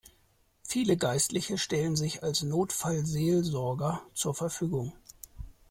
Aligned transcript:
Viele 0.67 0.97
Geistliche 0.97 1.59
stellten 1.59 1.95
sich 1.95 2.23
als 2.23 2.41
Notfallseelsorger 2.41 4.01
zur 4.15 4.33
Verfügung. 4.33 4.93